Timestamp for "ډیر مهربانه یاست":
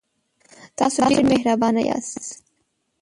1.09-2.23